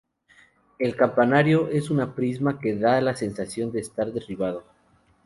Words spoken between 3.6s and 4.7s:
de estar derribado.